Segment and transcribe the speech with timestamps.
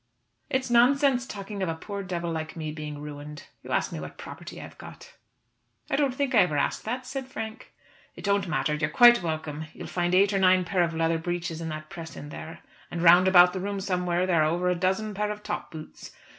[0.49, 3.43] "It's nonsense talking of a poor devil like me being ruined.
[3.61, 5.13] You ask me what property I have got."
[5.91, 7.71] "I don't think I ever asked that," said Frank.
[8.15, 8.73] "It don't matter.
[8.73, 9.65] You're quite welcome.
[9.75, 12.61] You'll find eight or nine pair of leather breeches in that press in there.
[12.89, 16.11] And round about the room somewhere there are over a dozen pair of top boots.